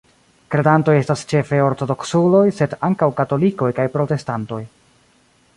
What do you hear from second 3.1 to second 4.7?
katolikoj kaj protestantoj.